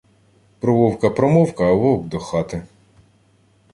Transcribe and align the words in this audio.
Про 0.59 0.75
вовка 0.77 1.09
помовка, 1.11 1.63
а 1.67 1.73
вовк 1.73 2.07
до 2.07 2.19
хати. 2.19 2.63